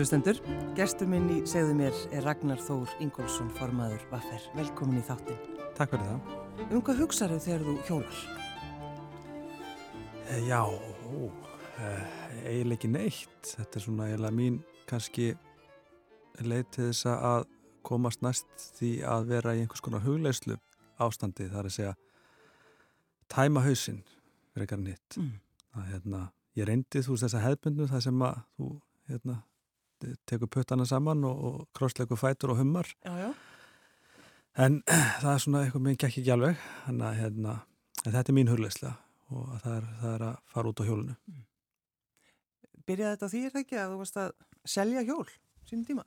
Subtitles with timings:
[0.00, 0.38] Hlustendur,
[0.72, 4.46] gestur minn í segðu mér er Ragnar Þór Ingólfsson, formaður Vaffer.
[4.56, 5.36] Velkomin í þáttin.
[5.76, 6.30] Takk fyrir það.
[6.70, 8.22] Um hvað hugsaðu þegar þú hjólar?
[10.24, 10.62] E, já,
[11.84, 11.90] e,
[12.46, 13.50] eiginlega ekki neitt.
[13.50, 14.56] Þetta er svona eiginlega mín
[14.88, 15.26] kannski
[16.48, 17.44] leið til þess að
[17.90, 20.56] komast næst því að vera í einhvers konar hugleislu
[20.96, 21.50] ástandi.
[21.52, 21.94] Það er að segja
[23.36, 25.20] tæma hausinn fyrir eitthvað nýtt.
[25.20, 25.30] Mm.
[25.68, 26.24] Það, hérna,
[26.56, 28.72] ég reyndi þú veist þessa hefbundu það sem að þú
[29.12, 29.40] hérna,
[30.28, 33.30] tekur puttana saman og, og krossleikur fætur og hummar já, já.
[34.66, 34.80] en
[35.22, 36.54] það er svona eitthvað minn gekk ekki alveg
[36.90, 37.52] en, að, hérna,
[38.04, 38.90] en þetta er mín hurleisla
[39.30, 41.46] og það er, það er að fara út á hjólunu mm.
[42.90, 44.30] Byrjaði þetta því er það ekki að þú varst að
[44.66, 45.28] selja hjól
[45.68, 46.04] sínum tíma?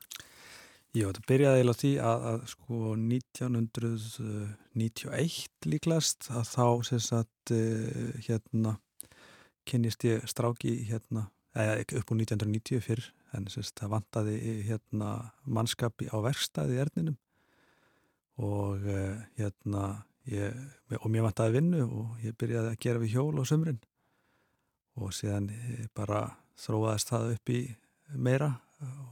[0.93, 8.11] Já, þetta byrjaði eiginlega því að, að sko 1991 líklast að þá sem sagt uh,
[8.27, 8.71] hérna
[9.69, 11.23] kynist ég stráki hérna
[11.57, 13.03] eða upp úr 1990 fyrr
[13.33, 15.09] en sérst, það vantaði hérna,
[15.45, 17.17] mannskapi á verkstæði í erninum
[18.43, 19.83] og uh, hérna
[20.29, 20.57] ég,
[20.99, 23.81] og mér vantaði vinnu og ég byrjaði að gera við hjól á sömurinn
[25.01, 26.27] og síðan eh, bara
[26.59, 27.61] þróaðist það upp í
[28.13, 28.51] meira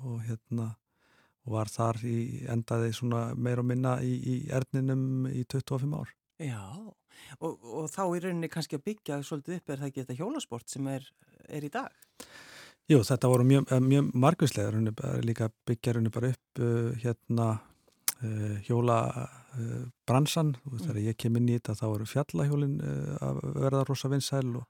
[0.06, 0.68] og hérna
[1.46, 2.18] og var þar í
[2.52, 6.12] endaði svona meira og minna í, í erninum í 25 ár.
[6.42, 6.62] Já,
[7.40, 10.74] og, og þá í rauninni kannski að byggja svolítið upp er það ekki þetta hjólasport
[10.74, 11.08] sem er,
[11.50, 11.90] er í dag?
[12.92, 14.72] Jú, þetta voru mjög, eh, mjög margvíslega,
[15.24, 17.62] líka byggja rauninu bara upp uh, hérna
[18.24, 18.98] uh, hjóla
[19.56, 20.82] uh, bransan, mm.
[20.82, 22.76] þegar ég kem inn í þetta þá eru fjallahjólin
[23.22, 24.68] að verða rosa vinsæl og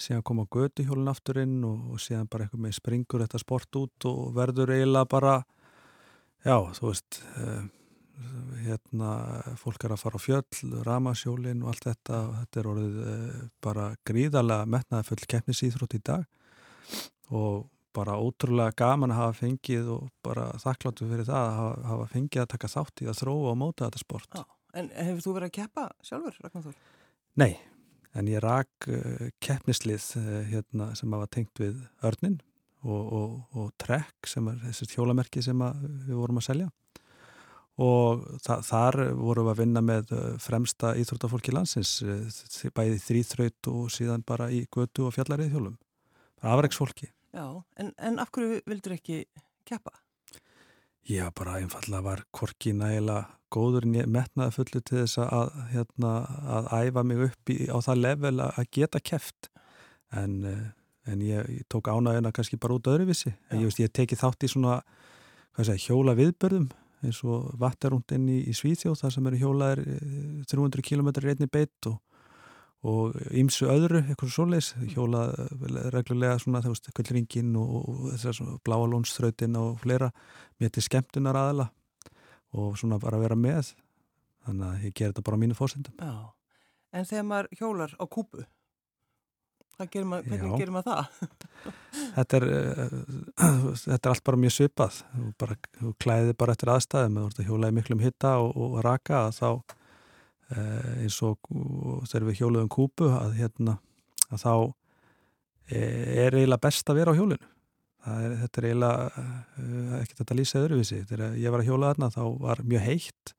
[0.00, 4.08] síðan koma göduhjólin aftur inn og, og síðan bara eitthvað með springur þetta sport út
[4.08, 5.38] og verður eiginlega bara,
[6.46, 7.22] já, þú veist,
[8.64, 9.14] hérna
[9.60, 13.00] fólk er að fara á fjöll, ramasjólin og allt þetta og þetta er orðið
[13.60, 16.30] bara gríðarlega metnaði full keppnisýþrótt í dag
[17.30, 22.08] og bara ótrúlega gaman að hafa fengið og bara þakkláttu fyrir það að hafa, hafa
[22.14, 24.38] fengið að taka þátt í að þróa og móta þetta sport.
[24.38, 24.44] Já,
[24.80, 26.78] en hefur þú verið að keppa sjálfur, Ragnarþór?
[27.42, 27.50] Nei,
[28.16, 32.38] en ég rak uh, keppnislið uh, hérna, sem hafa tengt við örnin
[32.82, 35.60] og, og, og trekk sem er þessi hjólamerki sem
[36.08, 36.70] við vorum að selja
[37.82, 41.98] og þa þar vorum við að vinna með uh, fremsta íþróttafólki landsins
[42.76, 45.78] bæði þrýþraut og síðan bara í götu og fjallarið hjólum.
[46.42, 47.10] Afreiksfólki.
[47.32, 47.46] Já,
[47.80, 49.22] en, en af hverju vildur ekki
[49.68, 49.94] keppa?
[51.08, 56.12] Já, bara einfallega var Korki nægilega góður metnaði fullu til þess að, hérna,
[56.56, 59.50] að æfa mig upp í, á það level að geta keft
[60.16, 60.68] en, eh,
[61.10, 64.80] en ég, ég tók ánæguna kannski bara út öðruvísi ég, ég teki þátt í svona
[65.58, 66.70] segja, hjóla viðbörðum
[67.02, 69.84] eins og vatterúndin í, í Svíþjóð þar sem eru hjólaðir
[70.48, 71.98] 300 km reyni beitt og
[72.82, 75.26] og ymsu öðru, eitthvað svoleis hjóla
[75.94, 80.10] reglulega svona þú veist, kvöldringin og, og þessar svona bláalónströytin og fleira
[80.58, 81.68] með til skemmtunar aðala
[82.58, 83.74] og svona bara vera með
[84.46, 86.34] þannig að ég ger þetta bara á mínu fósendum Já,
[86.98, 88.46] en þegar maður hjólar á kúpu
[89.90, 91.30] gerir maður, hvernig gerir maður það?
[92.16, 92.96] þetta er uh,
[93.82, 94.98] þetta er allt bara mjög svipað.
[95.12, 99.48] Þú, bara, þú klæðir bara eftir aðstæðum þú hjólaði miklum hitta og, og raka þá
[100.52, 101.48] eins og
[102.10, 103.78] þegar við hjóluðum kúpu að, hérna,
[104.30, 104.54] að þá
[105.72, 107.50] eh, er eiginlega best að vera á hjólinu.
[108.02, 109.26] Er, þetta er eiginlega
[109.62, 111.02] eh, ekki þetta lýsað öðruvísi.
[111.10, 113.34] Þegar ég var að hjóla þarna þá var mjög heitt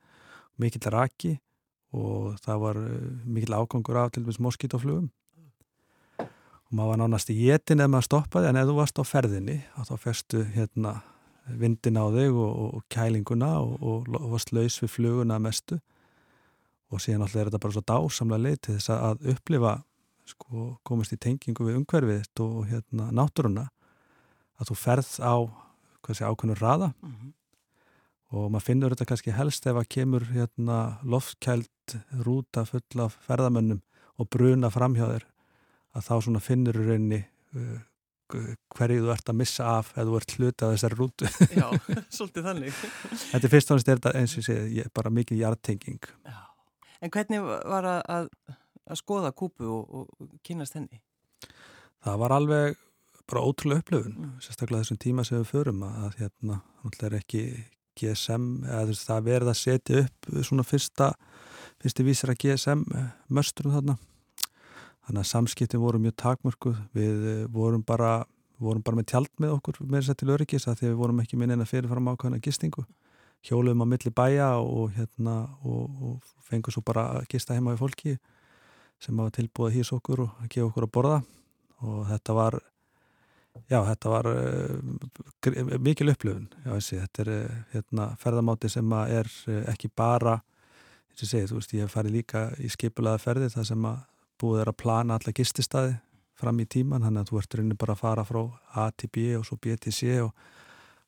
[0.61, 1.33] mikill raki
[1.93, 2.79] og það var
[3.25, 5.11] mikill ágangur af til dæmis moskítoflugum
[6.73, 9.57] og maður var nánast í jetin ef maður stoppaði en ef þú varst á ferðinni
[9.77, 10.93] þá ferstu hérna
[11.59, 15.77] vindin á þig og, og kælinguna og, og, og varst laus við fluguna mestu
[16.93, 19.73] og síðan alltaf er þetta bara svo dásamlega leið til þess að upplifa
[20.29, 23.67] sko, komast í tengingu við umhverfið og hérna náttúruna
[24.61, 25.35] að þú ferð á
[26.13, 27.31] sé, ákveðnur raða mm -hmm.
[28.37, 33.81] og maður finnur þetta kannski helst ef að kemur hérna loftkælt rúta full af ferðamönnum
[34.17, 35.25] og bruna framhjáður
[35.95, 37.25] að þá finnur rauninni
[37.55, 37.79] uh,
[38.75, 41.25] hverju þú ert að missa af eða þú ert hluti af þessari rútu.
[41.53, 41.67] Já,
[42.17, 42.73] svolítið þannig.
[43.31, 46.52] Þetta er fyrst og náttúrulega eins og ég segi bara mikið hjartenging Já
[47.03, 48.29] En hvernig var að,
[48.87, 51.01] að skoða kúpu og, og kynast henni?
[52.03, 52.79] Það var alveg
[53.27, 54.31] bara ótrúlega upplöfun, mm.
[54.43, 57.43] sérstaklega þessum tíma sem við förum að hérna, það er ekki
[57.99, 61.13] GSM, eða það verið að setja upp svona fyrsta
[61.83, 62.83] fyrsti vísir að GSM
[63.33, 63.97] mösturum þarna
[65.03, 68.23] þannig að samskiptin voru mjög takmörku við vorum bara,
[68.61, 71.23] vorum bara með tjald með okkur með þess að til öryggis að því við vorum
[71.23, 72.85] ekki minn en að fyrirfram ákvæðina gistingu
[73.43, 77.83] hjólum á milli bæja og, hérna, og, og fengum svo bara að gista heima við
[77.83, 78.17] fólki
[79.03, 81.17] sem hafa tilbúið hýsa okkur og að gefa okkur að borða.
[81.83, 82.61] Og þetta var
[83.69, 89.91] Já, þetta var uh, mikil upplöfun, þetta er uh, hérna, ferðamáti sem er uh, ekki
[89.93, 90.39] bara,
[91.13, 93.99] þess að segja, þú veist, ég hef farið líka í skipulaða ferði þar sem að
[94.41, 95.93] búið er að plana alla gististæði
[96.41, 98.41] fram í tíman, þannig að þú ert rauninni bara að fara frá
[98.73, 100.33] A til B og svo B til C og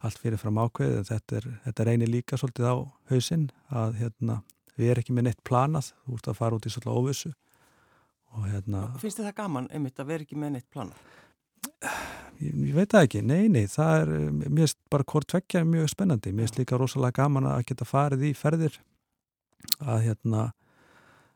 [0.05, 2.75] allt fyrir fram ákveðið, þetta er, þetta reynir líka svolítið á
[3.11, 4.39] hausinn að hérna,
[4.75, 7.31] við erum ekki með neitt planað, þú ert að fara út í svolítið óvissu
[8.35, 8.83] og hérna...
[9.01, 11.05] Finnst þið það gaman, einmitt, að vera ekki með neitt planað?
[12.41, 15.89] Ég, ég veit það ekki, nei, nei, það er, mér finnst bara hvort tvekkja mjög
[15.93, 18.79] spennandi, mér finnst líka rosalega gaman að geta farið í ferðir
[19.81, 20.45] að hérna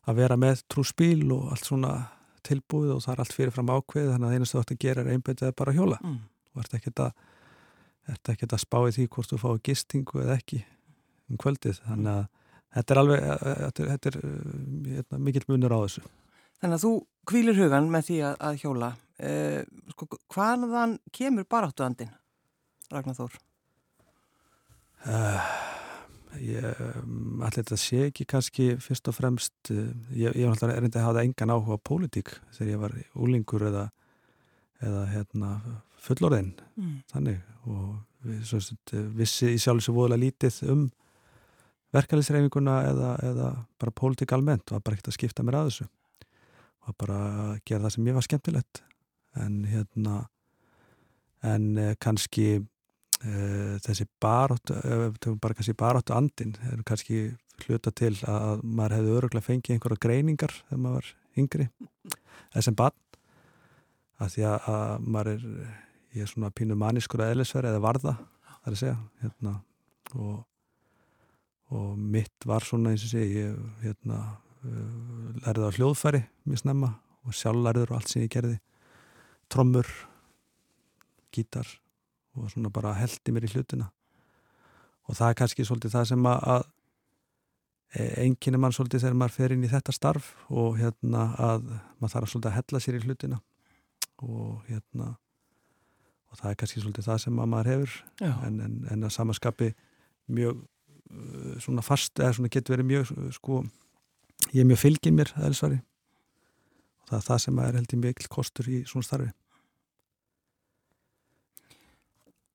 [0.09, 1.93] að vera með trúspíl og allt svona
[2.45, 5.55] tilbúið og það er allt fyrirfram ákveð þannig að einu stöðu að gera er einbindið
[5.59, 6.19] bara hjóla mm.
[6.53, 6.93] og ert ekki
[8.09, 10.63] að, að spá í því hvort þú fái gistingu eða ekki
[11.29, 11.81] um kvöldið?
[11.85, 12.23] Þannig að
[12.77, 14.19] þetta er alveg þetta er, þetta er
[14.95, 16.05] hérna, mikill munur á þessu.
[16.59, 16.93] Þannig að þú
[17.29, 18.89] kvílir hugan með því að, að hjóla.
[19.19, 19.61] Eh,
[19.93, 22.11] sko, hvaðan kemur baráttuandin
[22.89, 23.35] Ragnar Þór?
[25.07, 25.49] Uh,
[26.43, 30.99] ég um, ætla þetta að sé ekki kannski fyrst og fremst ég, ég er reyndið
[30.99, 33.85] að hafa engan áhuga á pólitík þegar ég var úlingur eða,
[34.83, 35.51] eða hérna,
[36.05, 36.53] fullorðin.
[36.79, 36.95] Mm.
[37.13, 37.43] þannig.
[37.69, 37.85] Og
[38.25, 40.87] við, sagt, vissi í sjálf svo voðalega lítið um
[41.95, 44.71] verkefælisreifinguna eða, eða bara pólitík almennt.
[44.71, 45.89] Og bara ekkert að skipta mér að þessu.
[46.87, 47.21] Og bara
[47.65, 48.83] gera það sem ég var skemmtilegt.
[49.39, 50.19] En hérna
[51.45, 52.59] en eh, kannski
[53.19, 54.77] Eh, þessi baróttu,
[55.19, 57.33] tökum bara kannski baróttu andin, er kannski
[57.65, 61.65] hluta til að maður hefði öruglega fengið einhverja greiningar þegar maður var yngri
[62.53, 62.95] eða sem barn.
[64.23, 65.43] Að því að, að maður er
[66.19, 68.15] ég er svona pínu manískur að eðlisveri eða varða,
[68.59, 69.55] það er að segja hérna,
[70.15, 70.37] og,
[71.75, 74.21] og mitt var svona eins og sé ég hérna,
[74.63, 76.93] uh, lærið á hljóðfæri mjög snemma
[77.25, 78.57] og sjálf lærið og allt sem ég gerði.
[79.49, 79.87] Trommur
[81.33, 81.67] gítar
[82.37, 83.89] og svona bara heldi mér í hlutina.
[85.09, 86.67] Og það er kannski svolítið það sem að
[88.21, 92.31] enginni mann svolítið þegar maður fer inn í þetta starf og hérna að maður þarf
[92.33, 93.39] svolítið að hella sér í hlutina.
[94.25, 95.13] Og hérna
[96.29, 97.95] og það er kannski svolítið það sem maður hefur.
[98.21, 99.69] En, en, en að samanskapi
[100.29, 103.63] mjög uh, svona fast eða svona getur verið mjög sko
[104.53, 108.29] ég er mjög fylgin mér aðeinsvari og það er það sem er held í mikil
[108.31, 109.31] kostur í svona starfi.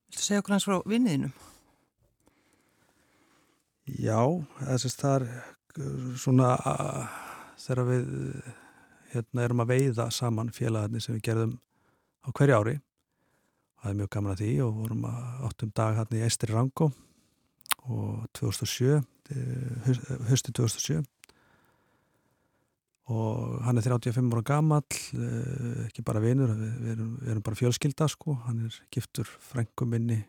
[0.09, 1.35] Viltu segja okkur hans frá vinniðinum?
[3.85, 4.21] Já,
[4.63, 7.23] það er uh, svona uh,
[7.61, 8.07] þegar við
[9.15, 11.59] hérna, erum að veiða saman félagarnir sem við gerðum
[12.25, 12.79] á hverju ári
[13.85, 15.03] það er mjög gaman að því og vorum
[15.45, 16.89] áttum dag hérna í Eistri Rangó
[17.85, 19.03] og 2007
[20.31, 21.03] höstu 2007
[23.13, 27.45] og hann er 35 ára gammal eh, ekki bara vinur við, við, erum, við erum
[27.45, 28.39] bara fjölskylda sko.
[28.47, 30.23] Hann er giftur frengum minni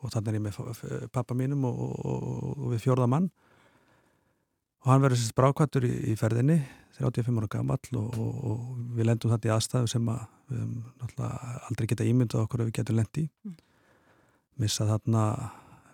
[0.00, 2.22] og þannig er ég með pappa mínum og, og,
[2.56, 3.28] og við fjórða mann
[4.80, 6.60] og hann verður sérst brákvættur í, í ferðinni
[7.00, 10.20] 35 ára gammal og, og við lendum þetta í aðstæðu sem að
[10.50, 10.66] við
[11.00, 13.56] náttúrulega aldrei geta ímyndað okkur að við getum lendi mm.
[14.60, 15.24] missa þarna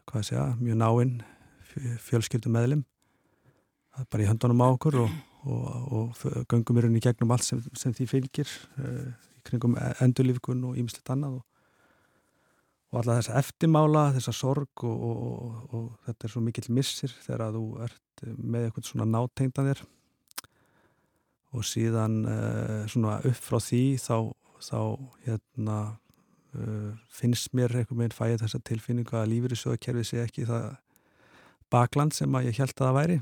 [0.07, 1.17] hvað ég segja, mjög náinn
[2.07, 2.85] fjölskyldu meðlim
[4.11, 5.17] bara í höndunum á okkur og
[5.47, 8.51] og, og göngum í rauninni gegnum allt sem, sem því fylgir
[8.81, 11.45] uh, í kringum endurlífikun og ímislegt annað og,
[12.93, 15.07] og alla þessa eftirmála, þessa sorg og,
[15.71, 19.83] og þetta er svo mikill missir þegar að þú ert með eitthvað svona nátengdanir
[21.57, 24.17] og síðan uh, svona upp frá því þá,
[24.61, 24.81] þá
[25.27, 25.79] hérna
[26.57, 30.69] uh, finnst mér einhvern veginn fæið þessa tilfinningu að lífur í sögkerfið sé ekki það
[31.73, 33.17] bakland sem að ég held að það væri.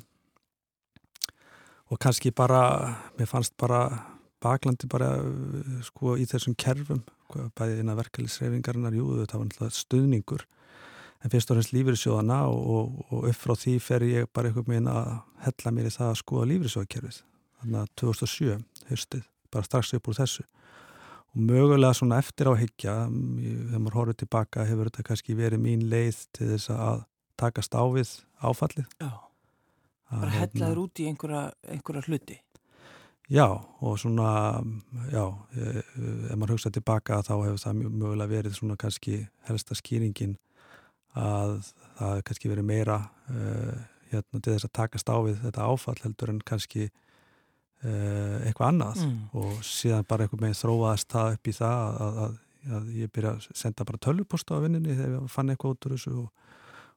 [1.93, 2.63] Og kannski bara,
[3.19, 3.85] mér fannst bara
[4.45, 5.11] baklandi bara
[5.87, 7.03] sko í þessum kerfum,
[7.57, 10.45] bæðið inn að verkefliðsreyfingarinnar, jú það var náttúrulega stuðningur,
[11.25, 14.69] en fyrst og fremst lífyrirsjóðana og, og, og upp frá því fer ég bara einhvern
[14.75, 15.15] veginn að
[15.47, 17.23] hella mér í það að skoða lífyrirsjóðakerfið
[17.63, 18.59] þannig að 2007,
[18.91, 20.45] höstið bara strax upp úr þessu.
[21.35, 26.21] Og mögulega svona eftir áhyggja þegar maður horfður tilbaka hefur þetta kannski verið mín leið
[26.37, 27.05] til þess að
[27.41, 28.13] takast á við
[28.45, 28.89] áfallið?
[29.03, 29.13] Já.
[30.15, 32.39] Bara hérna hellaður út í einhverja, einhverja hluti.
[33.33, 33.47] Já,
[33.81, 34.61] og svona
[35.09, 35.25] já,
[35.57, 40.37] e, ef maður hugsa tilbaka þá hefur það mögulega verið svona kannski helsta skýringin
[41.15, 41.57] að
[41.99, 43.75] það hefur kannski verið meira uh,
[44.11, 49.05] hérna til þess að takast á við þetta áfall heldur en kannski uh, eitthvað annað
[49.05, 49.19] mm.
[49.43, 52.41] og síðan bara einhver meginn þróaðast það upp í það að, að,
[52.79, 55.97] að ég byrja að senda bara tölvupost á vinninni þegar ég fann eitthvað út úr
[55.99, 56.33] þessu og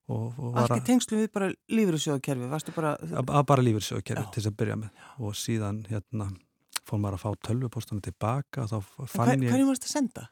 [0.08, 2.94] Allt í tengslu við bara lífyrirsjóðakerfi varstu bara...
[2.96, 6.30] Að bara lífyrirsjóðakerfi til þess að byrja með og síðan hérna
[6.88, 9.52] fór maður að fá tölvupostunum tilbaka þá fann hver, ég...
[9.52, 10.24] Hvernig varst það að senda?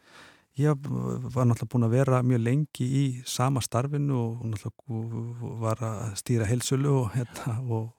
[0.55, 6.15] Ég var náttúrulega búin að vera mjög lengi í sama starfinu og náttúrulega var að
[6.21, 7.89] stýra heilsölu og hérna og,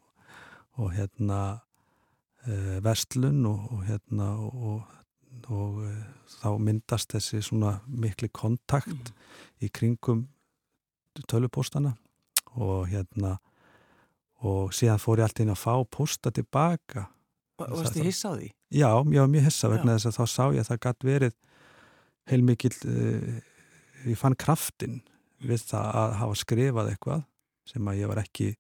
[0.81, 1.41] og hérna
[2.47, 4.87] e, vestlun og, og hérna og,
[5.53, 5.93] og e,
[6.39, 9.27] þá myndast þessi svona mikli kontakt mm.
[9.61, 10.25] í kringum
[11.29, 11.93] tölupóstana
[12.57, 13.37] og hérna
[14.47, 17.11] og síðan fór ég alltaf inn að fá posta tilbaka
[17.57, 18.49] Varst þið hissa á því?
[18.77, 21.37] Já, ég var mjög hissa vegna þess að þá sá ég að það gætt verið
[22.31, 23.35] heilmikil uh,
[24.07, 25.01] ég fann kraftin
[25.43, 27.27] við það að hafa skrifað eitthvað
[27.67, 28.55] sem að ég var ekki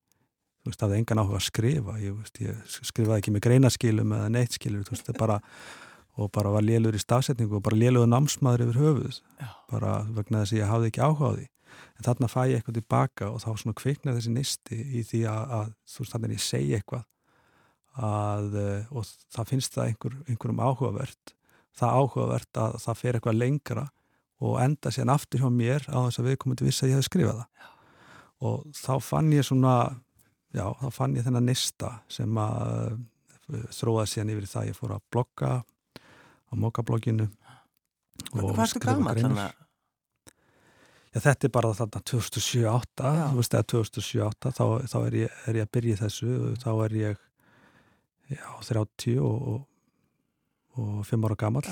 [0.66, 1.96] þú veist, það hefði engan áhuga að skrifa.
[2.02, 5.37] Ég, veist, ég skrifaði ekki með greinaskilum eða neittskilur, þú veist, það bara
[6.16, 9.50] og bara var lélur í stafsetningu og bara léluðu námsmaður yfir höfuð Já.
[9.68, 11.44] bara vegna þess að ég hafði ekki áhuga á því.
[11.96, 15.52] En þarna fæ ég eitthvað tilbaka og þá svona kviknar þessi nisti í því að,
[15.58, 17.04] að þú veist, þannig að ég segi eitthvað
[18.06, 21.35] að, eh, og það finnst það einhver, einhverjum áhugavert
[21.76, 23.87] það áhugavert að það fer eitthvað lengra
[24.45, 27.00] og enda sér aftur hjá mér á þess að við komum til viss að ég
[27.00, 27.68] hef skrifað það já.
[28.49, 29.75] og þá fann ég svona
[30.56, 32.97] já, þá fann ég þennan nista sem að
[33.52, 37.30] eh, þróða sér yfir það ég fór að blogga á mokablogginu
[38.33, 39.62] þetta gaman þannig?
[41.16, 45.61] Já, þetta er bara þarna 2007-08 þú veist að 2007-08 þá, þá er, ég, er
[45.61, 47.25] ég að byrja þessu þá er ég
[48.37, 49.64] já, 30 og, og
[50.76, 51.66] og 5 ára gammal,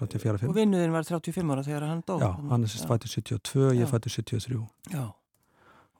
[0.00, 3.66] 34-5 Og vinnuðin var 35 ára þegar hann dó Já, hann er sérst fættur 72,
[3.76, 4.60] ég fættur 73
[4.92, 5.04] Já.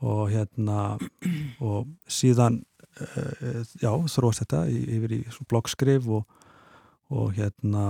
[0.06, 0.80] Og hérna
[1.64, 2.62] og síðan
[3.00, 6.24] uh, já, þróst þetta yfir í bloggskrif og,
[7.12, 7.86] og hérna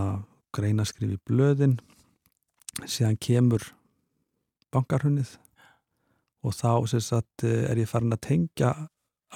[0.57, 1.79] greinaskrif í blöðin.
[2.85, 3.65] Síðan kemur
[4.75, 5.37] bankarhunnið
[6.47, 8.73] og þá sérst að eh, er ég farin að tengja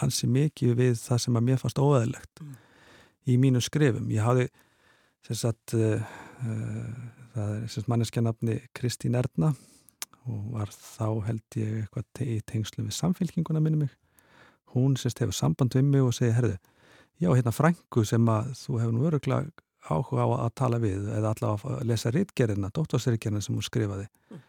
[0.00, 2.58] hansi mikið við það sem að mér fannst óæðilegt mm.
[3.32, 4.10] í mínu skrifum.
[4.12, 4.46] Ég hafði
[5.28, 6.02] sagt, uh,
[7.34, 9.52] það er manneskjanafni Kristín Erdna
[10.28, 13.96] og var þá held ég eitthvað te í tengslu við samfélkinguna minni mig
[14.74, 16.56] hún sérst hefur samband við mig og segi herðu,
[17.20, 21.34] já hérna Franku sem að þú hefur nú öruglega áhuga á að tala við eða
[21.34, 24.42] allavega að lesa rítgerina, dóttorsrítgerina sem hún skrifaði mm.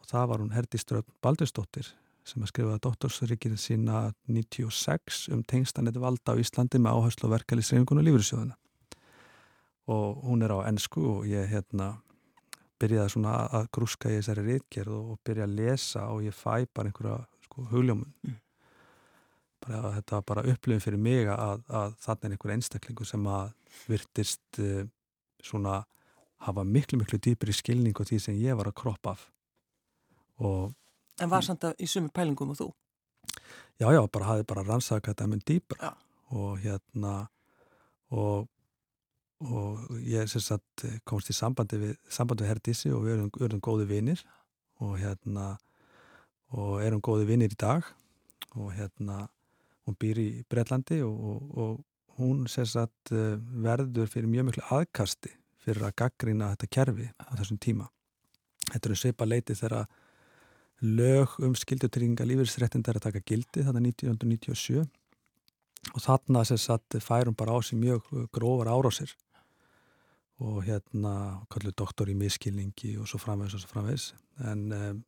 [0.00, 1.90] og það var hún Herdi Ströfn Baldursdóttir
[2.24, 7.66] sem að skrifaði dóttorsrítgerina sína 96 um tengstanett valda á Íslandi með áherslu og verkefli
[7.66, 8.56] srefingun og lífriðsjóðuna
[9.86, 11.94] og hún er á ennsku og ég hérna
[12.80, 16.90] byrjaði svona að grúska í þessari rítgerð og byrja að lesa og ég fæ bara
[16.90, 18.36] einhverja sko, hugljómun mm.
[19.66, 23.52] bara þetta var bara upplifin fyrir mig að, að þarna er einhver einstaklingu sem að
[23.88, 24.84] virtist uh,
[25.44, 25.82] svona
[26.46, 29.26] hafa miklu miklu dýpir í skilning og því sem ég var að kroppa af
[30.40, 30.76] og
[31.20, 32.66] En var samt að í sumi pælingum og þú?
[33.76, 35.90] Já, já, bara hafði bara rannsaka þetta með dýpra
[36.32, 37.14] og hérna
[38.08, 38.48] og
[39.40, 44.22] og ég sagt, komst í sambandi við, við Herdísi og við erum, erum góði vinnir
[44.84, 45.54] og hérna
[46.52, 47.86] og erum góði vinnir í dag.
[48.58, 49.28] Og hérna
[49.86, 55.86] hún býr í Breitlandi og, og, og hún sagt, verður fyrir mjög miklu aðkasti fyrir
[55.88, 57.88] að gaggrýna þetta kerfi á þessum tíma.
[58.70, 59.86] Þetta er um seipa leiti þegar
[60.80, 64.84] lög um skildutrygginga lífeyrisrættindar að taka gildi þetta 1997
[65.90, 69.12] og þarna sagt, færum bara á sig mjög grófar árásir
[70.40, 71.14] og hérna
[71.52, 74.06] kallu doktor í miskilningi og svo framvegs og svo framvegs
[74.48, 75.02] en um,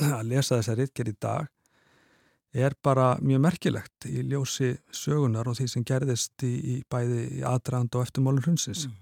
[0.18, 1.48] að lesa þessa ritger í dag
[2.52, 7.44] er bara mjög merkilegt í ljósi sögunar og því sem gerðist í, í bæði í
[7.46, 8.96] aðdrand og eftirmálun hrunsins mm.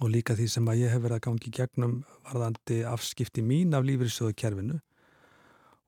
[0.00, 3.86] og líka því sem að ég hef verið að gangi gegnum varðandi afskipti mín af
[3.86, 4.80] lífriðsöðu kerfinu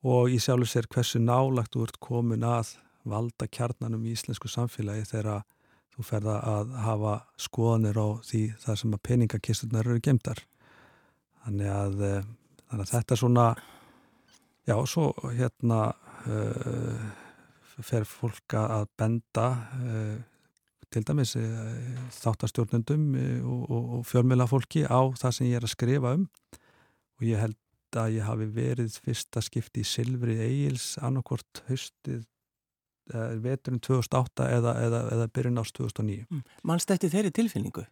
[0.07, 2.77] og ég sjálfur sér hversu nálagt úr komin að
[3.09, 5.47] valda kjarnanum í íslensku samfélagi þegar að
[5.99, 7.13] þú ferða að hafa
[7.43, 10.43] skoðanir á því það sem að peningakisturnar eru gemdar
[11.43, 12.29] þannig að, eh,
[12.69, 13.47] þannig að þetta er svona
[14.69, 15.81] já, svo hérna
[16.29, 17.07] uh,
[17.83, 19.47] fer fólk að benda
[19.81, 20.17] uh,
[20.93, 23.11] til dæmis uh, þáttastjórnundum
[23.43, 26.29] og, og, og fjölmjöla fólki á það sem ég er að skrifa um.
[27.19, 27.59] Og ég held
[27.99, 32.38] að ég hafi verið fyrsta skipti í Silfri Eils annarkort haustið Eh,
[33.45, 36.27] veturinn 2008 eða, eða, eða byrjun ást 2009.
[36.31, 36.43] Mm.
[36.69, 37.85] Mannst þetta þeirri tilfinningu?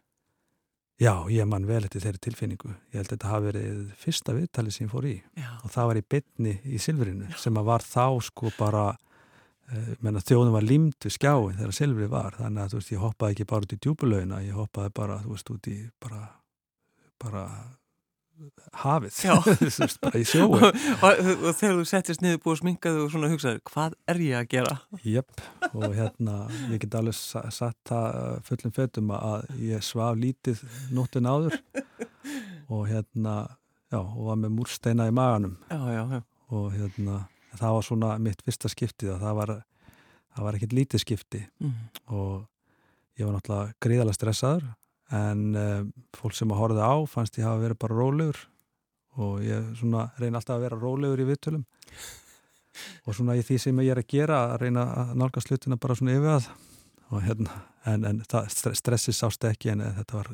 [0.97, 2.71] Já, ég mann vel þetta þeirri tilfinningu.
[2.89, 5.51] Ég held að þetta hafi verið fyrsta viðtali sem ég fór í Já.
[5.61, 7.35] og það var í bytni í Silfrinu Já.
[7.43, 12.09] sem að var þá sko bara uh, menna þjóðum var límt við skjáin þegar Silfri
[12.09, 15.53] var þannig að veist ég hoppaði ekki bara út í djúbulögina, ég hoppaði bara veist
[15.53, 16.23] út í bara,
[17.21, 17.45] bara
[18.81, 19.19] hafið.
[20.03, 23.61] Bara í sjóu og, og, og þegar þú settist niður búið sminkaðu og svona hugsaður,
[23.69, 24.75] hvað er ég að gera?
[25.05, 26.35] Jöpp, og hérna
[26.71, 30.65] ég get alveg satt það fullum fötum að ég svaf lítið
[30.95, 31.57] nóttin áður.
[32.67, 33.37] Og hérna,
[33.93, 35.55] já, og var með múrsteina í maganum.
[35.71, 36.21] Já, já, já.
[36.51, 37.21] og hérna,
[37.55, 39.55] það var svona mitt fyrsta skiptið og það var,
[40.35, 41.47] það var ekkert lítið skipti.
[41.63, 41.79] Mm.
[42.11, 42.45] og
[43.17, 44.67] ég var náttúrulega gríðalega stressaður
[45.15, 48.43] en um, fólk sem að horfið á fannst ég hafa verið bara rólegur.
[49.17, 51.65] Og ég svona reyna alltaf að vera rólegur í viðtölum.
[53.09, 55.97] Og svona í því sem ég er að gera að reyna að nálga slutina bara
[55.97, 56.51] svona yfir að.
[57.07, 60.33] Og hérna, en, en stressi sást ekki en þetta var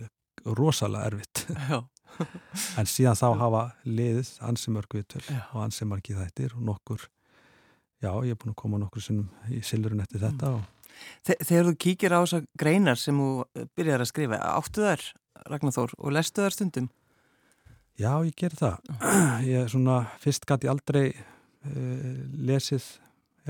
[0.58, 1.46] rosalega erfitt.
[2.80, 5.42] En síðan þá hafa liðið ansi mörg viðtöl Já.
[5.54, 7.08] og ansi margi þættir og nokkur
[8.04, 10.83] já, ég er búin að koma nokkur sinnum í silurinn eftir þetta og Þe
[11.26, 15.06] þegar þú kíkir á þessar greinar sem þú eh, byrjar að skrifa, áttu þær,
[15.50, 16.90] Ragnar Þór, og lestu þær stundum?
[18.00, 18.94] Já, ég ger það.
[19.54, 22.88] Ég svona, fyrst gæti aldrei uh, lesið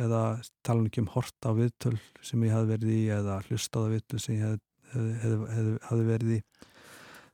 [0.03, 0.23] eða
[0.65, 1.95] tala ekki um hort á viðtöl
[2.25, 4.57] sem ég hafði verið í eða hlusta á viðtöl sem ég
[5.85, 6.39] hafði verið í.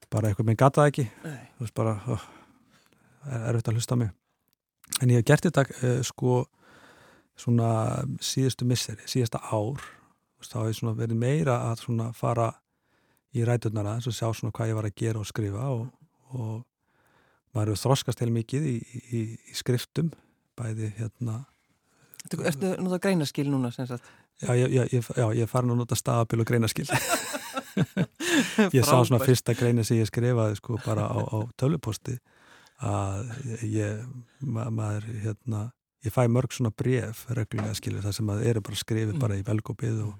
[0.09, 1.05] Bara eitthvað með gata ekki.
[1.23, 1.41] Nei.
[1.55, 2.23] Þú veist bara, oh,
[3.29, 4.11] er erfitt að hlusta á mig.
[4.99, 6.41] En ég hef gert þetta uh, sko
[7.39, 7.69] svona
[8.23, 9.85] síðustu misseri, síðasta ár.
[10.39, 12.49] Þá hef ég verið meira að svona fara
[13.35, 15.87] í ræturnar aðeins og sjá svona hvað ég var að gera og skrifa og,
[16.33, 16.63] og
[17.53, 18.77] maður hefur þroskast heil mikið í,
[19.11, 20.11] í, í skriftum
[20.57, 21.43] bæði hérna
[22.25, 24.03] Ertu, ertu náttúrulega greinaskil núna, sem sagt?
[24.43, 26.87] já, ég, ég, já, ég er farin að nota staðabil og greinaskil
[28.75, 32.17] ég sá svona fyrsta greina sem ég skrifaði sko bara á, á töluposti
[32.79, 33.29] að
[33.67, 34.03] ég
[34.45, 35.63] ma maður hérna
[36.05, 39.21] ég fæ mörg svona bref reglulega skilur það sem að eru bara skrifið Mm.
[39.23, 40.13] bara í velgópið og,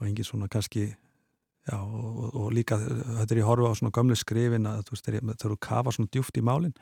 [0.00, 0.88] og engin svona kannski
[1.66, 5.08] já og, og, líka þetta er ég horfa á svona gömlu skrifin að þú veist
[5.08, 6.74] þegar þú kafa svona djúft í málin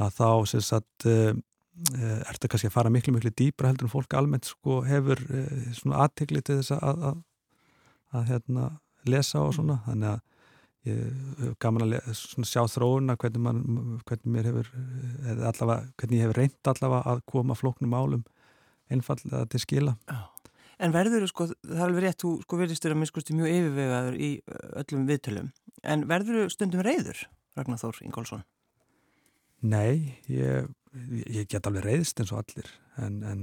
[0.00, 1.32] að þá sem sagt uh,
[2.30, 6.06] ertu kannski að fara miklu miklu dýpra heldur en fólk almennt sko hefur uh, svona
[6.06, 7.22] aðtegli til þess að,
[8.12, 8.68] að, hérna
[9.08, 10.20] lesa og svona þannig að
[10.82, 10.98] ég
[11.38, 13.60] hef gaman að sjá þróuna hvernig, man,
[14.08, 14.70] hvernig mér hefur
[15.52, 18.24] allavega, hvernig ég hefur reynd allavega að koma flóknum málum
[18.90, 20.31] einfallega til skila Já.
[20.78, 24.30] En verður, sko, það er alveg rétt, þú sko verðist vera minnskusti mjög yfirvegaður í
[24.80, 25.50] öllum viðtölum.
[25.82, 28.44] En verður stundum reyður, Ragnar Þór Ingólfsson?
[29.62, 30.66] Nei, ég,
[31.30, 33.42] ég get alveg reyðst eins og allir en, en,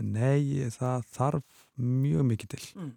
[0.00, 2.92] en nei, það þarf mjög mikið til Mm.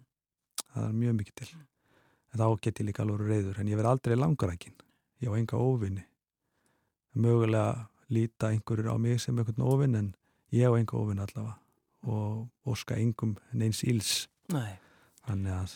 [0.72, 3.90] það er mjög mikið til en þá get ég líka alveg reyður en ég verð
[3.92, 4.74] aldrei langarækin
[5.20, 6.04] ég á enga óvinni
[7.16, 10.08] mögulega líta einhverjur á mig sem einhvern óvinn en
[10.52, 11.56] ég á enga óvinn allavega
[12.06, 14.78] og óska engum neins íls Nei.
[15.26, 15.74] þannig að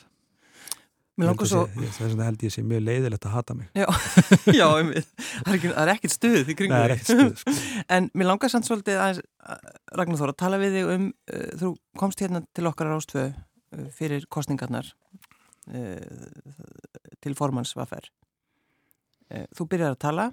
[1.50, 3.86] svo, þess vegna held ég sé mjög leiðilegt að hata mig já,
[4.80, 5.02] er,
[5.52, 7.54] ekki, það er ekkit stuð í kringum Nei, ekkert stuð sko.
[7.96, 9.20] En mér langar samt svolítið að-
[9.98, 13.26] Ragnar Þór, að tala við þig um, uh, þú komst hérna til okkar á Rástfö
[13.26, 14.88] uh, fyrir kostningarnar
[15.74, 16.30] uh,
[17.20, 18.06] til formannsvafer.
[19.30, 20.30] Uh, þú byrjar að tala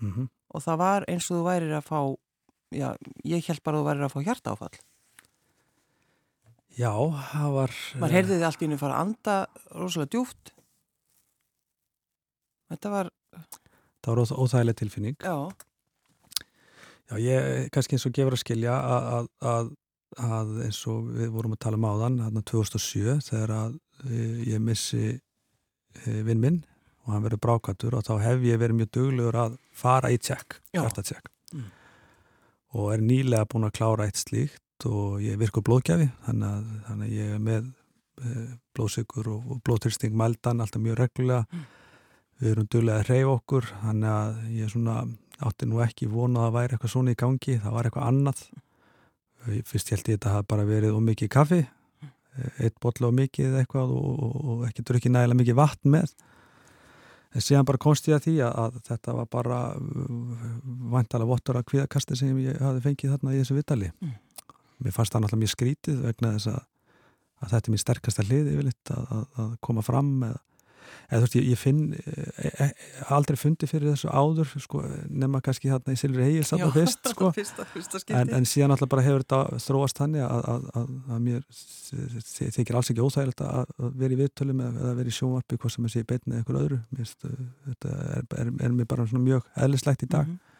[0.00, 1.98] mm og það var eins og þú værir að fá,
[2.78, 2.88] já,
[3.26, 4.76] ég held bara að þú værir að fá hjartaáfall.
[6.74, 6.90] Já,
[7.30, 9.34] það var Man heyrði þið allt í henni fara að anda
[9.78, 10.50] rosalega djúft.
[12.72, 13.10] Þetta var,
[14.02, 15.36] það var óþ- óþægileg tilfinning já,
[17.04, 19.66] Já, ég kannski eins og gefur að skilja að, að,
[20.24, 23.74] að, eins og við vorum að tala um áðan, hérna 2007 þegar að
[24.08, 24.22] e,
[24.54, 26.56] ég missi e, vinn minn
[27.04, 30.58] og hann verið brákatur og þá hef ég verið mjög duglegur að fara í tjekk,
[30.72, 30.80] Já.
[30.82, 31.68] hjartatjekk Mm.
[32.74, 37.08] og er nýlega búin að klára eitt slíkt og ég virkur blóðgjafi þannig að, þannig
[37.08, 37.64] að ég er með
[38.24, 38.34] e,
[38.76, 41.64] blóðsökur og, og blóðtyrsting mældan alltaf mjög reglulega Mm.
[42.42, 44.94] við erum duglega að reyfa okkur þannig að ég svona
[45.48, 48.40] átti nú ekki vona að væri eitthvað svona í gangi það var eitthvað annað
[49.70, 51.60] fyrst held ég að þetta hafi bara verið ómikið kaffi
[52.58, 56.14] eitt botla ómikið eða eitthvað og, og, og ekki drukkið nægilega mikið vatn með
[57.34, 59.58] en síðan bara komst ég að því að, að þetta var bara
[60.94, 64.14] vantalega vottur að kvíðakasti sem ég hafi fengið þarna í þessu vitali Mm.
[64.82, 66.64] Mér fannst það náttúrulega mjög skrítið vegna þess að,
[67.44, 70.42] að þetta er mér sterkasta hlið yfirleitt að, að, að koma fram eða
[71.08, 72.68] eða þú veist, ég, ég finn e, e,
[73.14, 77.10] aldrei fundi fyrir þessu áður sko, nema kannski þarna í Silfri Egil satt að fyrst,
[77.12, 77.30] sko.
[77.36, 81.26] fyrsta, fyrsta en, en síðan alltaf bara hefur þetta þróast þannig að, að, að, að
[81.28, 81.44] mér
[82.56, 85.88] þykir alls ekki óþægilegt að að vera í viðtölum eða vera í sjónvarpi hvað sem
[85.88, 86.80] er sé í beinni eða eitthvað öðru.
[86.94, 87.12] Mér,
[87.68, 90.28] þetta er, er, er mér bara mjög eðlislegt í dag.
[90.28, 90.53] Mhm.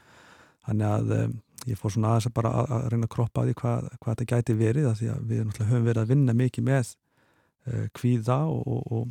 [0.69, 1.35] Þannig að um,
[1.69, 4.15] ég fór svona aðeins að bara að, að reyna að kroppa að því hvað, hvað
[4.15, 7.87] þetta gæti verið af því að við náttúrulega höfum verið að vinna mikið með uh,
[7.99, 9.09] kvíða og, og, og,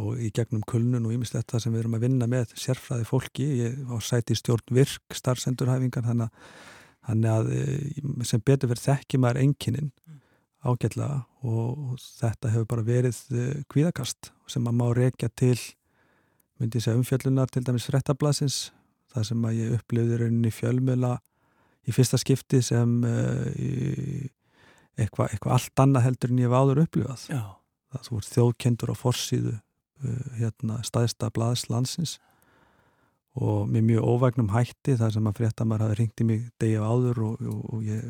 [0.00, 3.48] og í gegnum kulnun og ýmislegt það sem við erum að vinna með sérfræði fólki,
[3.62, 9.42] ég á sæti stjórn virk starfsendurhæfingar þannig að, að eh, sem betur verið þekki maður
[9.44, 9.90] enginin
[10.64, 13.18] ágætlega og þetta hefur bara verið
[13.68, 15.58] kvíðakast sem maður má rekja til
[16.60, 18.58] myndi ég segja umfjöllunar til dæmis frettablasins
[19.14, 21.12] það sem að ég upplifði rauninni fjölmjöla
[21.84, 24.26] í fyrsta skipti sem uh,
[24.94, 27.42] eitthvað eitthva allt annað heldur en ég hef áður upplifað Já.
[27.94, 32.18] það ert þjóðkendur á forsýðu uh, hérna staðista blaðs landsins
[33.34, 36.86] og með mjög óvægnum hætti þar sem að fréttamar hafi ringt í mig degi á
[36.86, 38.04] áður og, og, og ég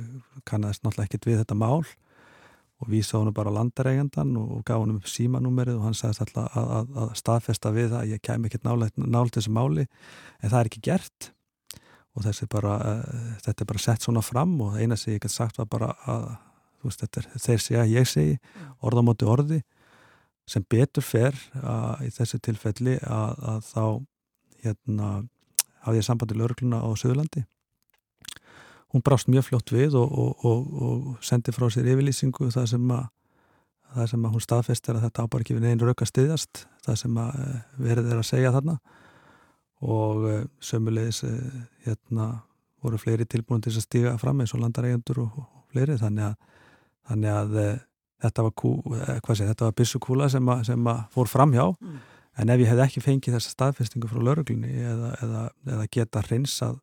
[0.48, 1.84] kannast náttúrulega ekkert við þetta mál
[2.82, 6.56] og vísa honum bara landareigandan og, og gaf honum upp símanúmerið og hann sagðist alltaf
[6.58, 9.86] að, að, að staðfesta við að ég kem ekkert nált þessu máli
[10.40, 11.30] en það er ekki gert.
[12.14, 15.34] Og þessi bara, uh, þetta er bara sett svona fram og eina sem ég gæti
[15.34, 16.28] sagt var bara að
[16.84, 18.36] veist, er, þeir segja, ég segi
[18.84, 19.62] orðamóti orði
[20.48, 23.84] sem betur fer að, í þessu tilfelli að, þá
[24.64, 25.10] hérna
[25.84, 27.44] hafði ég sambandi lögurkluna á Suðurlandi
[28.94, 32.90] hún brást mjög fljótt við og, og, og, og sendi frá sér yfirlýsingu það sem
[32.94, 33.04] að
[33.94, 37.18] það sem að hún staðfestir að þetta ábar ekki við neginn rauka stiðjast það sem
[37.22, 38.76] að eh, verið er að segja þarna.
[39.84, 42.28] Og eh, sömulegis eh, hérna
[42.84, 45.36] voru fleiri tilbúin til að stíga fram eins og landareigendur og
[45.72, 45.96] fleiri.
[46.00, 46.64] Þannig að,
[47.10, 47.54] þannig að
[48.24, 51.68] þetta var, var bissukúla sem, sem að fór fram hjá.
[51.78, 52.02] Mm.
[52.42, 56.80] En ef ég hef ekki fengið þessa staðfestingu frá lauruglunni eða, eða, eða geta hreinsað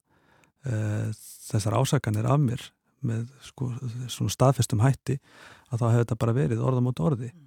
[0.61, 2.63] þessar ásakanir af mér
[3.01, 3.71] með sko,
[4.11, 5.17] svona staðfestum hætti
[5.71, 7.45] að þá hefur þetta bara verið orða mot orði mm.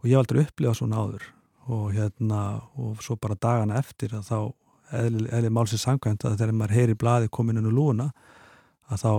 [0.00, 1.26] og ég hef aldrei upplifað svona áður
[1.66, 2.42] og hérna
[2.78, 4.38] og svo bara dagana eftir að þá
[5.00, 8.10] eðli, eðli málsins sangvæmt að þegar maður heyri bladi komin inn úr lúuna
[8.90, 9.12] að þá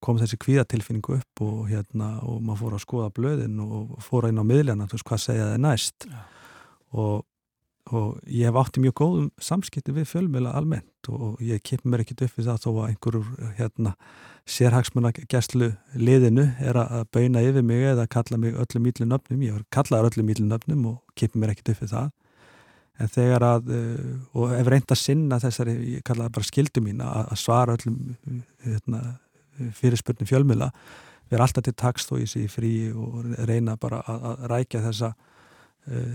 [0.00, 4.40] kom þessi kvíðatilfinningu upp og hérna og maður fór að skoða blöðin og fór inn
[4.40, 6.22] á miðljana, þú veist hvað segja það næst ja.
[6.96, 7.26] og
[7.90, 12.24] og ég hef átti mjög góðum samskipti við fjölmjöla almennt og ég kippi mér ekkit
[12.26, 13.94] upp við það þó að einhverjur hérna,
[14.50, 19.58] sérhagsmanna gæslu liðinu er að bauna yfir mig eða kalla mig öllum íllu nöfnum, ég
[19.58, 22.10] var kallaður öllum íllu nöfnum og kippi mér ekkit upp við það.
[23.00, 27.36] En þegar að, eh, og ef reynda sinna þessari, ég kallaði bara skildu mín að
[27.40, 28.16] svara öllum
[28.64, 29.04] hérna,
[29.76, 30.70] fyrirspurnum fjölmjöla
[31.30, 35.12] við erum alltaf til takst og ég sé frí og reyna bara að, rækja þessa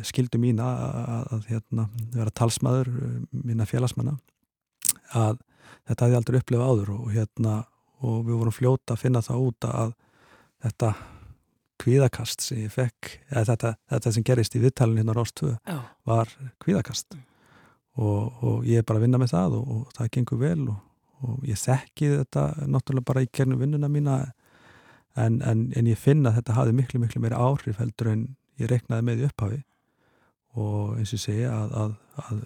[0.05, 4.15] skildu mín að, hérna, vera talsmaður eh, mína félagsmanna
[5.15, 5.41] að
[5.85, 7.57] þetta hefði aldrei upplifað áður og, hérna,
[8.05, 9.93] og við vorum fljóta að finna það út að
[10.65, 10.93] þetta
[11.81, 15.57] kvíðakast sem ég fekk þetta, þetta sem gerist í viðtalinu hérna Róstöðu
[16.07, 16.31] var
[16.63, 17.25] kvíðakast mm.
[17.99, 20.69] og, og ég er bara að vinna með það og, og það gengur vel
[21.25, 24.17] og ég þekki þetta náttúrulega bara í kernum vinnuna mína
[25.19, 28.25] en, en, en ég finna að þetta hafi miklu miklu meira áhrif heldur en
[28.61, 29.61] ég reknaði með í upphafi
[30.55, 32.43] og eins og segja að, að, að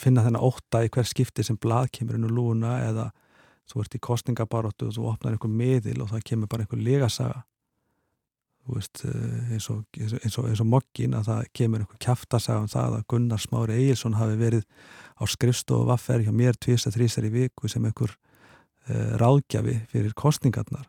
[0.00, 3.10] finna þennan ótta í hver skipti sem blad kemur inn úr lúna eða
[3.66, 7.44] þú ert í kostningabaróttu og þú opnar einhver miðil og það kemur bara einhver legasaga
[8.66, 12.70] veist eh, eins og, eins og, eins og mokkin að það kemur einhver kæftasaga um
[12.70, 14.64] það að Gunnar Smári Egilson hafi verið
[15.16, 18.16] á skrifstofu vaffer hjá mér tvist að þrýsar í viku sem einhver
[18.90, 20.88] uh, ráðgjafi fyrir kostningarnar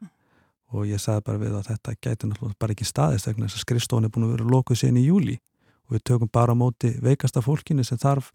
[0.74, 3.66] og ég sagði bara við að þetta gæti náttúrulega bara ekki staðist vegna þess að
[3.66, 5.38] skrifstofun er búin að vera lokuð sen í júli
[5.88, 8.34] og við tökum bara á móti veikasta fólkinu sem þarf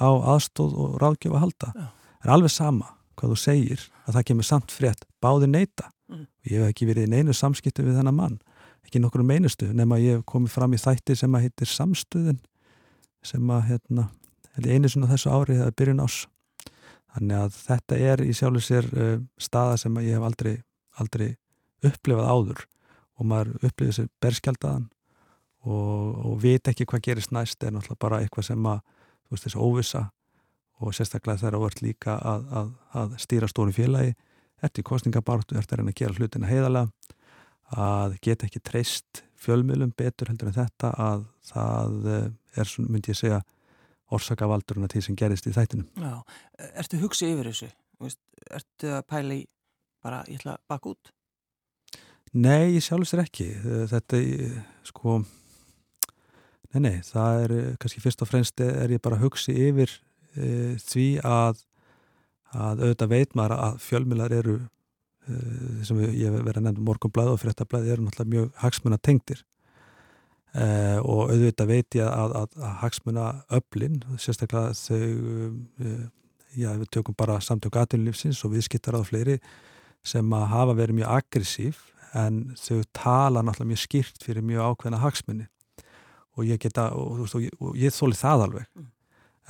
[0.00, 1.72] á aðstóð og ráðgjöf að halda.
[1.76, 1.86] Já.
[2.24, 6.24] En alveg sama hvað þú segir að það kemur samt frétt báði neyta mm.
[6.24, 8.38] og ég hef ekki verið í neinu samskiptu við þennan mann
[8.86, 12.40] ekki nokkur um einustu nema ég hef komið fram í þættir sem að hittir samstöðin
[13.22, 14.08] sem að hérna
[14.60, 16.16] einu svona þessu ári það er byrjun ás
[17.14, 20.54] þannig að þetta er í sjálfur sér uh, staða sem ég hef aldrei,
[21.00, 21.30] aldrei
[21.86, 22.64] upplifað áður
[23.20, 24.88] og maður upplifið sér berskjaldadan
[25.66, 29.46] og, og veit ekki hvað gerist næst er náttúrulega bara eitthvað sem að þú veist
[29.46, 30.02] þessu óvisa
[30.80, 34.14] og sérstaklega þegar þú ert líka að, að, að stýra stóri félagi
[34.64, 36.88] eftir kostningabartu, eftir að gera hlutina heiðalega
[37.70, 42.26] að geta ekki treyst fjölmiðlum betur heldur en þetta að það eh,
[42.60, 43.40] er myndi ég segja
[44.10, 46.16] orsakavaldurinn að því sem gerist í þættinum Já,
[46.82, 47.70] ertu hugsið yfir þessu?
[48.50, 49.44] Ertu að pæla í
[50.02, 51.12] bara, ég ætla að baka út?
[52.30, 53.48] Nei, ég sjálfs er ekki.
[53.90, 54.18] Þetta,
[54.86, 55.16] sko,
[56.70, 59.90] nei, nei, það er kannski fyrst og fremst er ég bara að hugsi yfir
[60.38, 61.64] e, því að,
[62.54, 64.56] að auðvitað veit maður að fjölmilar eru,
[65.26, 65.40] e,
[65.88, 69.42] sem ég verið að nefna morgunblæð og fréttablæð, eru náttúrulega mjög hagsmuna tengdir
[70.54, 70.70] e,
[71.02, 76.06] og auðvitað veit ég að, að, að hagsmuna öflin, sérstaklega þau,
[76.54, 79.40] já, við tökum bara samtök aðtunlífsins og viðskiptar á fleiri
[80.06, 85.02] sem að hafa verið mjög aggressív en þau tala náttúrulega mjög skýrt fyrir mjög ákveðna
[85.04, 85.46] hagsmunni
[86.38, 88.86] og ég geta, og, og, og, og ég þóli það alveg mm.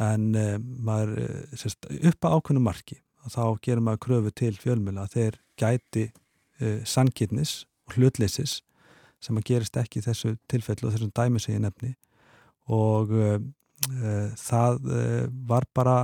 [0.06, 4.52] en uh, maður, uh, sérst, upp að ákveðnu marki og þá gerir maður kröfu til
[4.60, 8.60] fjölmjöla að þeir gæti uh, sangirnis og hlutleysis
[9.20, 11.96] sem að gerist ekki í þessu tilfellu og þessum dæmi sem ég nefni
[12.70, 13.10] og
[14.38, 14.76] það
[15.48, 15.94] var bara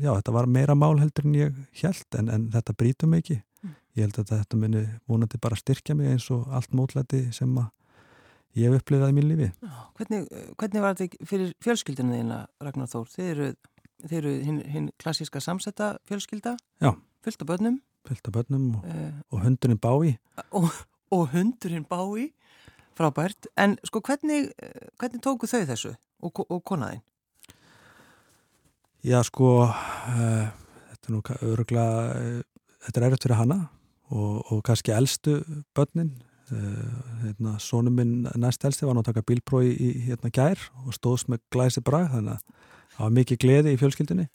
[0.00, 3.36] já, þetta var meira mál heldur en ég held en, en þetta brítum ekki.
[3.96, 7.70] Ég held að þetta muni vonandi bara styrkja mig eins og allt mótlæti sem að
[8.56, 9.48] ég hef upplifað í mín lífi
[9.98, 10.28] hvernig,
[10.60, 13.10] hvernig var þetta fyrir fjölskyldinu þína Ragnar Þór?
[13.12, 13.48] Þeir eru,
[14.04, 16.92] þeir eru hinn, hinn klassíska samsetta fjölskylda já.
[17.24, 20.16] fyllt af börnum fyllt af börnum og, uh, og hundurinn bái
[20.50, 20.68] og,
[21.10, 22.32] og hundurinn bái
[22.96, 24.52] frábært, en sko hvernig
[24.96, 25.92] hvernig tóku þau þessu
[26.24, 27.04] og, og konaðinn?
[29.04, 30.44] Já sko uh,
[30.92, 32.44] þetta er nú öruglega uh,
[32.86, 33.58] þetta er erfitt fyrir hana
[34.10, 35.40] og, og kannski eldstu
[35.76, 36.14] börnin.
[36.46, 36.90] Uh,
[37.24, 41.82] hérna, sónum minn næst helsti var náttúrulega bílprói í hérna gær og stóðs með glæsi
[41.82, 44.28] brag þannig að það var mikið gleði í fjölskyldunni.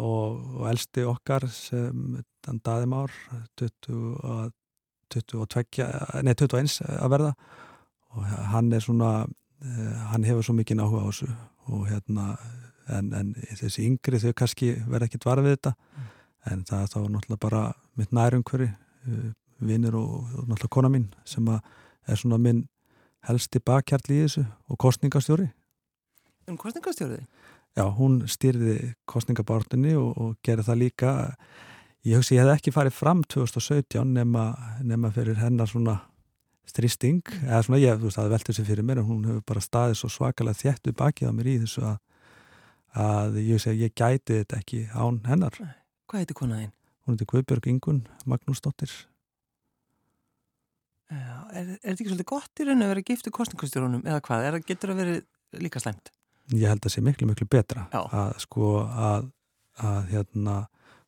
[0.00, 3.12] Og, og eldsti okkar sem þann daðim ár
[3.60, 4.48] 20
[5.10, 5.86] 22,
[6.24, 7.34] nei 21 að verða.
[8.14, 9.10] Og hann er svona
[9.62, 11.28] eh, hann hefur svo mikið áhuga á þessu
[11.70, 12.26] og hérna
[12.90, 15.74] en, en þessi yngri þau kannski verða ekkit varð við þetta.
[15.76, 16.08] Mm.
[16.48, 17.62] En það er þá náttúrulega bara
[18.00, 22.66] mitt nærumhverfi eh, vinnir og, og náttúrulega kona mín sem er svona minn
[23.28, 25.50] helsti bakkjarl í þessu og kostningastjóri
[26.48, 27.26] Um kostningastjóriði?
[27.76, 31.10] Já, hún styrði kostningabartunni og, og gerði það líka
[32.00, 35.98] Ég hugsi ég hef ekki farið fram 2017 nema, nema fyrir hennar svona
[36.64, 39.64] stristing, eða svona ég, þú veist, það veldur sér fyrir mér en hún hefur bara
[39.64, 41.98] staðið svo svakalega þjættu bakið á mér í þessu að,
[43.04, 45.60] að ég hugsi að ég gæti þetta ekki án hennar.
[46.10, 46.72] Hvað heitir konaðinn?
[47.06, 48.90] Hún heitir Guðbjörg Ingun Magnúsdóttir.
[51.10, 54.46] Já, er, er þetta ekki svolítið gott í raun að vera giftu kostningustjórunum eða hvað?
[54.48, 56.10] Er, getur það verið líka slæmt?
[56.50, 58.00] Ég held að það sé miklu, miklu betra Já.
[58.02, 59.30] að sko að,
[59.86, 60.56] að hérna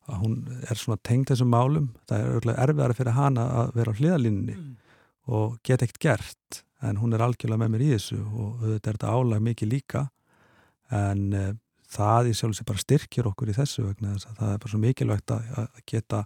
[0.07, 0.37] að hún
[0.67, 4.55] er svona tengd þessum málum það er örgulega erfiðara fyrir hana að vera á hliðalínni
[4.55, 4.71] mm.
[5.31, 8.97] og geta ekkert gert en hún er algjörlega með mér í þessu og þetta er
[8.97, 10.03] þetta álag mikið líka
[10.93, 11.45] en e,
[11.93, 14.73] það í sjálf sem bara styrkjur okkur í þessu vegna þess að það er bara
[14.73, 16.23] svo mikilvægt að, að geta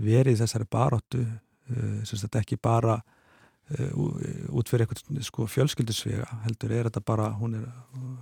[0.00, 2.96] verið í þessari baróttu e, sem þetta ekki bara
[3.70, 7.68] e, út fyrir eitthvað sko, fjölskyldisvega heldur er þetta bara hún er,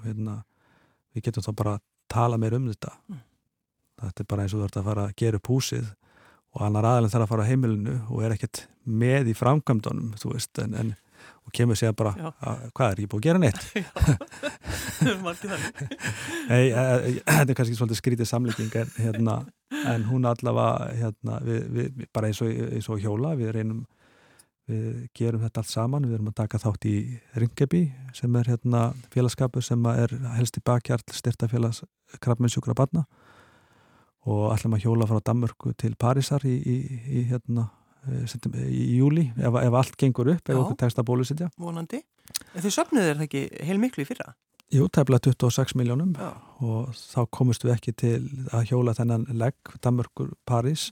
[0.04, 0.40] hérna,
[1.14, 2.94] við getum þá bara að tala meir um þetta.
[3.08, 3.24] Mm.
[3.98, 5.88] Þetta er bara eins og þú ert að fara að gera upp húsið
[6.56, 10.32] og annar aðalinn þarf að fara á heimilinu og er ekkert með í framkvæmdunum þú
[10.32, 10.94] veist, en, en
[11.44, 13.60] og kemur sér bara, að, hvað er ég búið að gera neitt?
[16.50, 19.38] Nei, e, e, þetta er kannski svolítið skrítið samlíking en, hérna,
[19.94, 23.86] en hún allavega hérna, við, við, bara eins og, eins og hjóla við reynum
[24.68, 26.96] við gerum þetta allt saman, við erum að taka þátt í
[27.40, 27.82] Ringebi
[28.16, 28.82] sem er hérna
[29.14, 31.82] félagskapur sem er helst í bakhjart styrtafélags
[32.20, 33.06] krabminsjúkra barna.
[34.28, 36.76] Og að hjóla frá Danmörku til Parísar í, í,
[37.08, 41.48] í, hérna, eh, í júli ef, ef allt gengur upp, ef okkur tekst að bólusetja
[41.58, 42.02] Vonandi.
[42.54, 44.34] En þau söfnuð er það ekki heil miklu í fyrra?
[44.68, 46.34] Jú, tefla 26 miljónum Já.
[46.60, 48.16] og þá komust við ekki til
[48.52, 50.90] að hjóla þennan legg Danmörkur París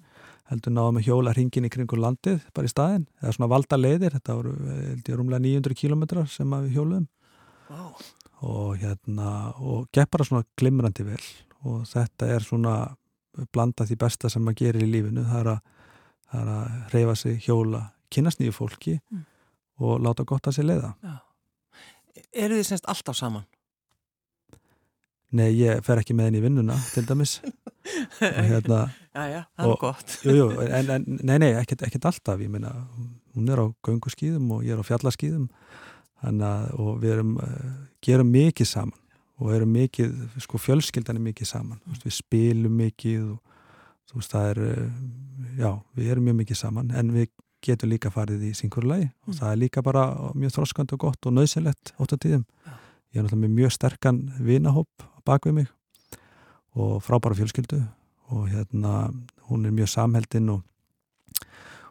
[0.49, 4.14] heldur náðum að hjóla hringin í kringur landið bara í staðin, eða svona valda leiðir
[4.16, 7.09] þetta voru, held ég, rúmlega 900 kílometrar sem við hjóluðum
[7.69, 7.90] wow.
[8.49, 11.23] og hérna, og gepp bara svona glimrandi vel
[11.66, 12.77] og þetta er svona
[13.53, 15.75] blanda því besta sem maður gerir í lífinu það er að,
[16.31, 19.27] það er að reyfa sig hjóla, kynast nýju fólki mm.
[19.85, 21.17] og láta gott að sér leiða Já.
[22.33, 23.45] Eru þið semst alltaf saman?
[25.37, 27.39] Nei, ég fer ekki með henni í vinnuna til dæmis
[28.21, 32.43] hérna, Já, já, það er gott jú, jú, en, en, Nei, nei, ekkert, ekkert alltaf
[32.43, 32.73] ég minna,
[33.37, 35.51] hún er á gönguskýðum og ég er á fjallaskýðum
[36.27, 39.03] og við erum, uh, gerum mikið saman
[39.37, 41.99] og erum mikið, sko fjölskyldan er mikið saman, mm.
[42.07, 43.56] við spilum mikið og
[44.07, 45.01] þú veist það er eh,
[45.61, 47.31] já, við erum mjög mikið saman en við
[47.66, 49.38] getum líka farið í synkurlegi og mm.
[49.40, 50.07] það er líka bara
[50.38, 52.77] mjög þróskand og gott og nöðsynlegt ótt á tíðum ja.
[53.12, 55.73] ég er náttúrulega með mjög sterkan vinahóp bak við mig
[56.77, 57.81] og frábæra fjölskyldu
[58.37, 59.09] og hérna
[59.49, 60.64] hún er mjög samheldinn og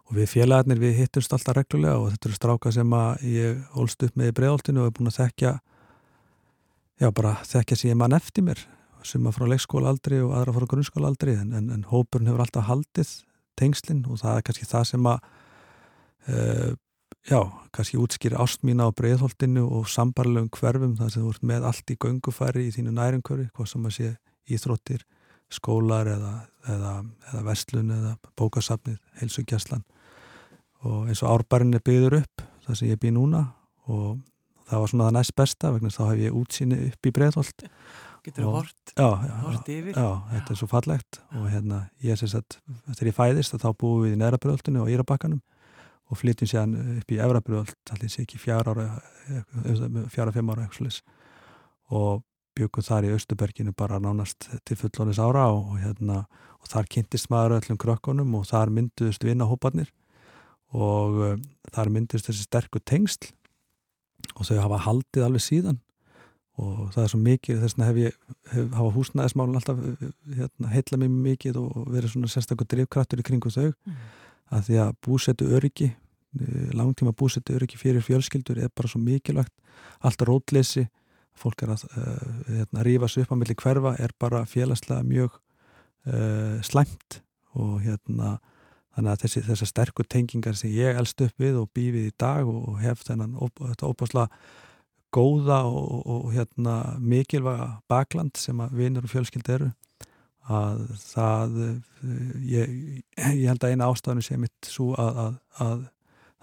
[0.06, 4.04] og við félagarnir við hittumst alltaf reglulega og þetta eru stráka sem að ég ólst
[4.06, 5.54] upp með í bregðoltinu og er búin að þekkja
[7.01, 8.62] já, bara þekkja sér mann eftir mér
[9.06, 12.46] sem að frá leikskóla aldrei og aðra frá grunnskóla aldrei en, en, en hópurinn hefur
[12.46, 13.12] alltaf haldið
[13.60, 15.30] tengslinn og það er kannski það sem að
[16.30, 16.72] uh,
[17.30, 17.39] já,
[17.76, 21.94] kannski útskýri ást mína á breyðholtinu og sambarlegum hverfum þar sem þú ert með allt
[21.94, 24.12] í göngufæri í þínu næringkvöri, hvað sem að sé
[24.56, 25.06] íþróttir,
[25.54, 26.34] skólar eða,
[26.70, 26.94] eða,
[27.32, 29.86] eða vestlun eða bókasafnið, heilsugjastlan
[30.86, 33.44] og eins og árbærin er byggður upp það sem ég býð núna
[33.89, 34.18] og
[34.70, 37.65] það var svona það næst besta vegna þá hef ég útsýni upp í Breitholt
[38.26, 39.94] Getur þú hort, hort yfir?
[39.94, 42.56] Já, þetta er svo fallegt og hérna ég syns að
[42.88, 45.44] þegar ég fæðist þá búum við í neðra Breitholtinu og Írabakkanum
[46.10, 48.88] og flytjum sér upp í Efra Breitholt allir sé ekki fjara ára
[50.14, 51.02] fjara-fimm ára eitthvað
[51.94, 52.24] og
[52.56, 56.24] byggum þar í Östuberginu bara nánast til fullónis ára og, og, hérna,
[56.62, 59.92] og þar kynntist maður öllum krökkunum og þar mynduðust vinahópanir
[60.76, 61.34] og uh,
[61.76, 63.34] þar myndist þessi sterku tengsl
[64.36, 65.82] og þau hafa haldið alveg síðan
[66.62, 68.18] og það er svo mikið þess að hef ég
[68.54, 69.82] hef, hafa húsnæðismálun alltaf
[70.38, 73.72] hérna, heitla mér mikið og verið svona sérstaklega drivkrattur í kringu þau.
[73.86, 73.98] Mm.
[74.56, 79.52] að því að búsetu öryggi eh, langtíma búsetu öryggi fyrir fjölskyldur er bara svo mikilvægt.
[80.06, 80.86] Alltaf rótleysi
[81.36, 85.34] fólk er að uh, hérna, rífa sér upp á milli hverfa er bara félagslega mjög
[86.08, 87.20] uh, slæmt.
[87.56, 88.38] Og hérna
[88.96, 92.48] þannig að þessi, þessar sterkur tengingar sem ég elst upp við og býfið í dag
[92.48, 94.30] og hef þennan þetta óbásla
[95.15, 99.71] góða og, og, hérna, mikilvæga bakland sem að vinur og fjölskyld eru
[100.45, 101.56] að það
[102.45, 102.75] ég,
[103.17, 105.80] ég held að eina ástafinu sé mitt svo að, að, að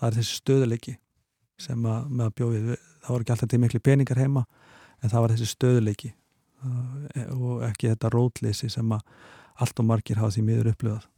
[0.01, 0.97] það er þessi stöðuleiki
[1.63, 2.73] sem að, með að bjóðið,
[3.05, 4.43] það voru ekki alltaf til miklu peningar heima
[5.03, 6.13] en það var þessi stöðuleiki
[6.63, 9.07] og ekki þetta rótleysi sem að
[9.63, 11.09] allt og margir hafa því miður upplöðað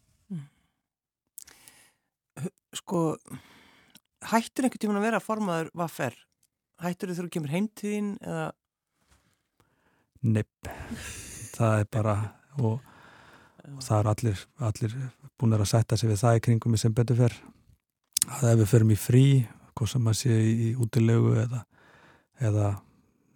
[2.75, 3.01] sko
[4.31, 5.93] hættur einhvern tíman að vera formaður hvað
[6.83, 8.49] Hættur þú kemur heimtíðin eða?
[10.25, 10.71] Nepp
[11.55, 12.15] það er bara
[12.59, 12.81] og,
[13.71, 14.97] og það er allir, allir
[15.39, 17.37] búin að setja sig við það í kringum sem betur fer.
[18.25, 19.27] Að ef við förum í frí
[19.75, 21.65] hvað sem að sé í útilegu eða,
[22.41, 22.69] eða,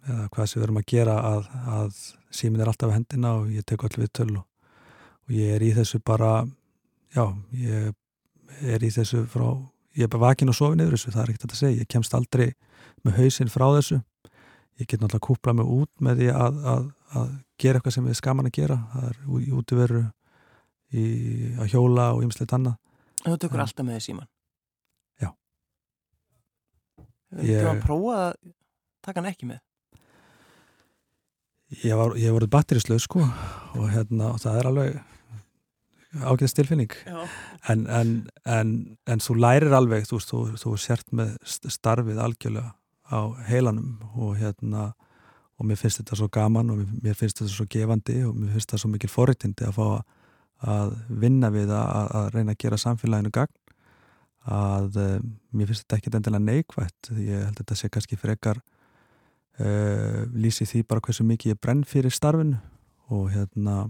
[0.07, 1.49] eða hvað sem við verum að gera að,
[1.79, 1.99] að
[2.39, 4.45] símin er alltaf hendina og ég tek allir við töl og,
[5.27, 6.33] og ég er í þessu bara
[7.15, 7.25] já,
[7.59, 7.91] ég
[8.73, 9.51] er í þessu frá,
[9.97, 12.15] ég er bara vakin og sofin yfir þessu, það er ekkert að segja, ég kemst
[12.17, 12.47] aldrei
[13.05, 13.99] með hausinn frá þessu.
[14.79, 16.83] Ég get náttúrulega kúplað mig út með því að, að,
[17.19, 18.77] að gera eitthvað sem við skaman að gera.
[18.93, 20.03] Það er í útveru
[20.89, 21.05] í
[21.59, 22.77] að hjóla og ymslegt annað.
[23.25, 24.29] En þú tökur alltaf með því síman?
[25.19, 25.31] Já.
[26.99, 28.31] Þú hefði að prófa að
[29.05, 29.59] taka hann ekki með?
[31.83, 34.95] Ég ég voruð batterislöð sko og hérna, og það er alveg
[36.17, 36.93] ágæðast tilfinning.
[37.69, 38.13] En, en,
[38.45, 38.73] en,
[39.05, 42.73] en þú lærir alveg þú, þú, þú sért með starfið algjörlega
[43.09, 43.19] á
[43.49, 44.91] heilanum og hérna
[45.59, 48.69] og mér finnst þetta svo gaman og mér finnst þetta svo gefandi og mér finnst
[48.69, 49.87] þetta svo mikil forrættindi að fá
[50.69, 53.55] að vinna við að, að reyna að gera samfélaginu gagn.
[54.49, 58.61] Að um, mér finnst þetta ekki endilega neikvægt ég held að þetta sé kannski frekar
[59.59, 62.57] uh, lýsi því bara hversu mikið ég brenn fyrir starfinu
[63.13, 63.89] og hérna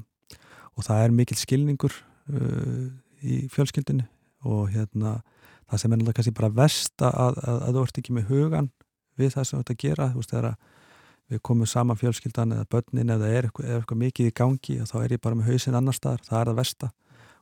[0.76, 1.96] og það er mikil skilningur
[2.30, 2.88] uh,
[3.26, 4.06] í fjölskyldinu
[4.50, 5.20] og hérna
[5.70, 8.70] það sem er náttúrulega kannski bara vest að, að, að þú ert ekki með hugan
[9.20, 10.56] við það sem þú ert að gera þú veist þegar
[11.30, 14.90] við komum saman fjölskyldan eða börnin eða er eitthvað, er eitthvað mikið í gangi og
[14.90, 16.90] þá er ég bara með hausin annar staðar, það er það vesta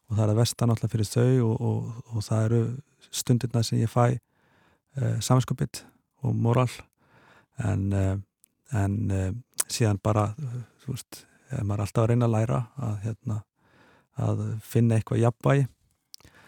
[0.08, 2.62] og það er það vesta náttúrulega fyrir þau og, og, og það eru
[3.12, 5.84] stundirna sem ég fæ eh, samanskapit
[6.26, 6.70] og moral.
[7.64, 8.16] En, eh,
[8.76, 9.32] en eh,
[9.68, 10.30] síðan bara
[10.84, 11.24] þú veist,
[11.62, 13.42] maður er alltaf að reyna að læra að hérna
[14.18, 15.68] að finna eitthvað jafnvægi.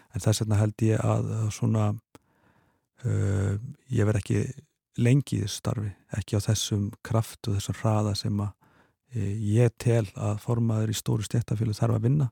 [0.09, 1.91] En þess vegna held ég að svona
[3.05, 3.53] uh,
[3.93, 4.41] ég verð ekki
[4.99, 9.75] lengi í þessu starfi, ekki á þessum kraft og þessum hraða sem að uh, ég
[9.81, 12.29] tel að formaður í stóru stéttafjölu þarf að vinna.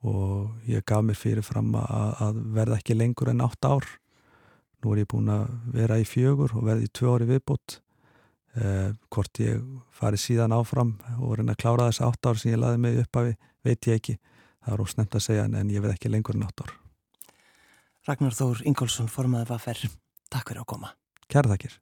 [0.00, 3.84] Og ég gaf mér fyrir fram að, að verða ekki lengur en átt ár.
[4.80, 7.80] Nú er ég búin að vera í fjögur og verði í tvö ári viðbútt
[8.56, 9.60] uh, hvort ég
[9.94, 13.20] fari síðan áfram og reyna að klára þess átt ár sem ég laði mig upp
[13.20, 13.32] af
[13.66, 14.16] veit ég ekki
[14.64, 16.74] það er ósnemt að segja en ég veð ekki lengur en 8 ár.
[18.08, 19.86] Ragnar Þór Ingólfsson, formaði Vaffer,
[20.32, 20.94] takk fyrir að koma.
[21.30, 21.76] Kæra takkir.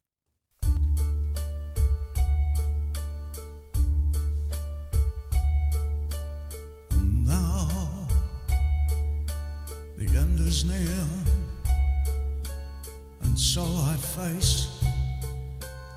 [7.24, 7.68] Now
[9.97, 11.07] the end is near
[13.22, 14.68] and so I face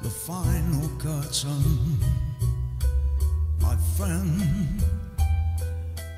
[0.01, 1.99] the final curtain
[3.59, 4.81] my friend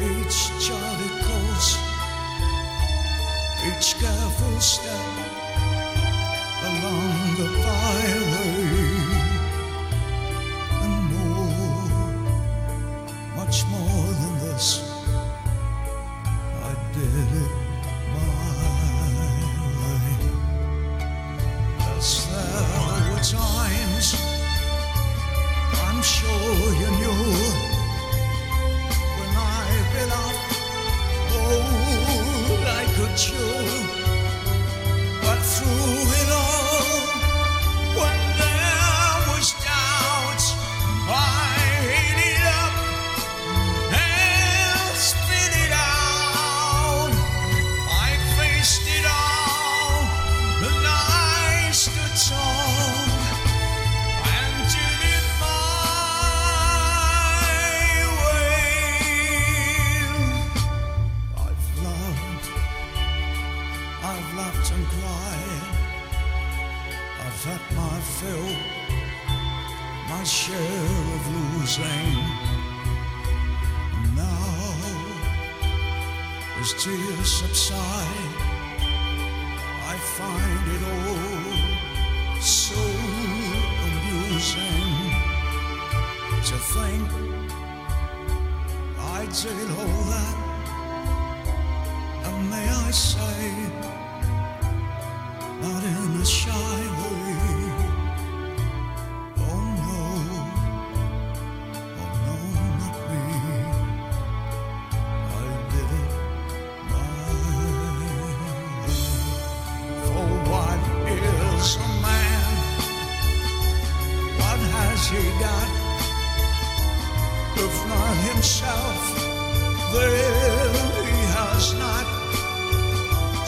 [0.00, 1.70] each child course,
[3.68, 5.16] each careful step
[6.68, 8.31] along the fire.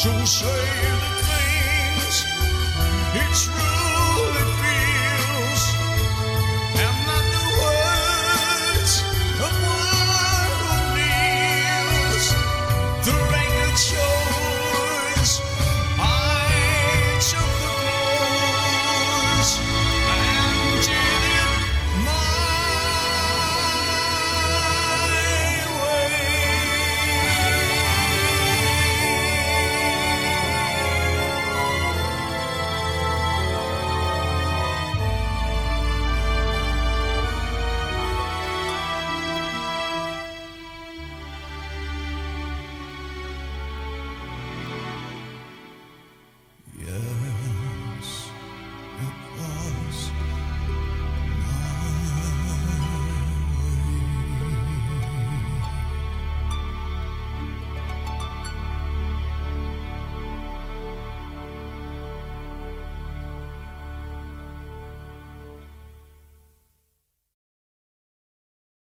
[0.05, 2.26] to say the things
[3.14, 3.93] it's true.